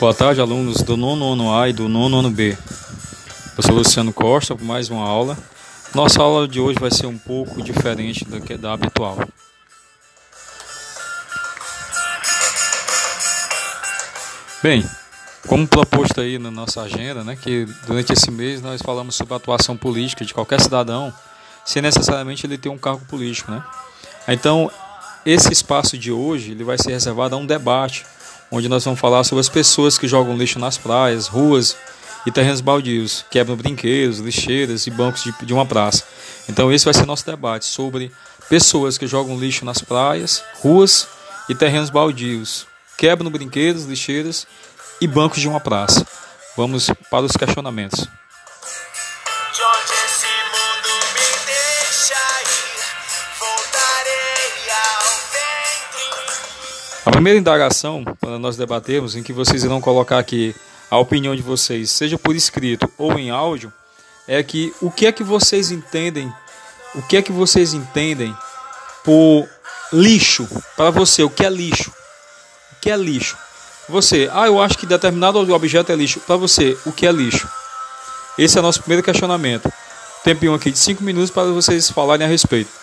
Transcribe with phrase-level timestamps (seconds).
[0.00, 2.56] Boa tarde, alunos do nono ano A e do nono ano B.
[3.56, 5.36] Eu sou Luciano Costa, mais uma aula.
[5.94, 9.18] Nossa aula de hoje vai ser um pouco diferente do que da habitual.
[14.62, 14.84] Bem,
[15.46, 19.36] como proposto aí na nossa agenda, né, que durante esse mês nós falamos sobre a
[19.36, 21.12] atuação política de qualquer cidadão,
[21.64, 23.62] sem necessariamente ele ter um cargo político, né?
[24.28, 24.70] Então,
[25.24, 28.04] esse espaço de hoje ele vai ser reservado a um debate,
[28.50, 31.76] onde nós vamos falar sobre as pessoas que jogam lixo nas praias, ruas
[32.26, 36.04] e terrenos baldios, quebram brinquedos, lixeiras e bancos de, de uma praça.
[36.48, 38.10] Então, esse vai ser nosso debate sobre
[38.48, 41.06] pessoas que jogam lixo nas praias, ruas
[41.48, 44.46] e terrenos baldios, quebram brinquedos, lixeiras
[45.00, 46.06] e bancos de uma praça.
[46.56, 48.08] Vamos para os questionamentos.
[57.04, 60.54] A primeira indagação para nós debatermos, em que vocês irão colocar aqui
[60.90, 63.72] a opinião de vocês, seja por escrito ou em áudio,
[64.28, 66.32] é que o que é que vocês entendem,
[66.94, 68.36] o que é que vocês entendem
[69.02, 69.48] por
[69.92, 71.90] lixo para você, o que é lixo?
[72.72, 73.36] O que é lixo?
[73.90, 76.20] Você, ah, eu acho que determinado objeto é lixo.
[76.20, 77.48] Para você, o que é lixo?
[78.38, 79.70] Esse é o nosso primeiro questionamento.
[80.22, 82.79] Tempinho aqui de 5 minutos para vocês falarem a respeito.